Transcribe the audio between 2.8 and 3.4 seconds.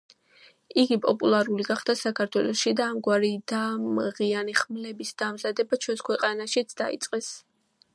და ამგვარი